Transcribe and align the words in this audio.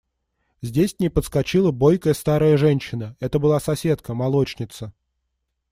Здесь 0.63 0.95
к 0.95 0.99
ней 0.99 1.09
подскочила 1.11 1.69
бойкая 1.69 2.15
старая 2.15 2.57
женщина– 2.57 3.15
это 3.19 3.37
была 3.37 3.59
соседка, 3.59 4.15
молочница. 4.15 4.93